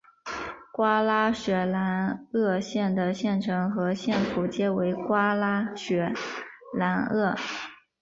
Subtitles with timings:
[0.73, 6.11] 瓜拉雪兰莪县的县城和县府皆为瓜拉雪
[6.73, 7.35] 兰莪。